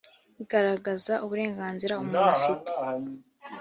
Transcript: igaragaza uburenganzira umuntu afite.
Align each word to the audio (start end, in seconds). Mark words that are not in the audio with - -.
igaragaza 0.43 1.13
uburenganzira 1.25 1.93
umuntu 2.03 2.27
afite. 2.35 2.71